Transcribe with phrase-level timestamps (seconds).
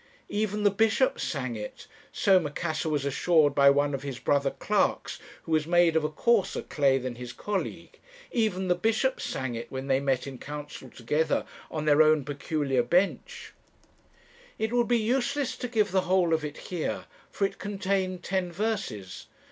[0.29, 5.19] Even the Bishops sang it, so Macassar was assured by one of his brother clerks
[5.43, 7.99] who was made of a coarser clay than his colleague
[8.31, 12.81] even the Bishops sang it when they met in council together on their own peculiar
[12.81, 13.53] bench.
[14.57, 18.51] "It would be useless to give the whole of it here; for it contained ten
[18.51, 19.27] verses.